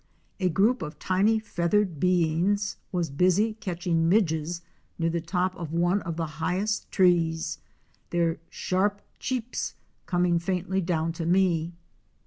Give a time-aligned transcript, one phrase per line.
[0.39, 4.63] A group of tiny feathered beings was busy catching midges
[4.97, 7.59] near the top of one of the highest trees,
[8.09, 9.75] their sharp cheeps!
[10.07, 11.73] coming faintly down to me.